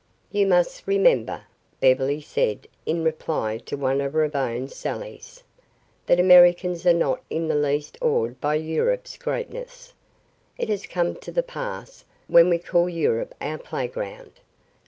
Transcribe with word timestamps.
"You 0.31 0.47
must 0.47 0.87
remember," 0.87 1.43
Beverly 1.79 2.21
said 2.21 2.65
in 2.87 3.03
reply 3.03 3.59
to 3.67 3.77
one 3.77 4.01
of 4.01 4.15
Ravone's 4.15 4.75
sallies, 4.75 5.43
"that 6.07 6.19
Americans 6.19 6.87
are 6.87 6.93
not 6.93 7.21
in 7.29 7.47
the 7.47 7.53
least 7.55 7.99
awed 8.01 8.41
by 8.41 8.55
Europe's 8.55 9.15
greatness. 9.15 9.93
It 10.57 10.69
has 10.69 10.87
come 10.87 11.17
to 11.17 11.31
the 11.31 11.43
pass 11.43 12.03
when 12.27 12.49
we 12.49 12.57
call 12.57 12.89
Europe 12.89 13.35
our 13.41 13.59
playground. 13.59 14.31